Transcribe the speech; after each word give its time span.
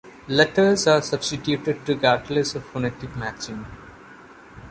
Letters 0.27 0.87
are 0.87 0.99
substituted 1.03 1.87
regardless 1.87 2.55
of 2.55 2.65
phonetic 2.65 3.15
matching. 3.15 3.67